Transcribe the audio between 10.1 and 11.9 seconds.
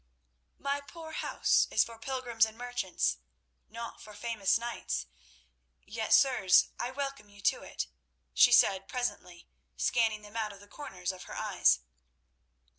them out of the corners of her eyes.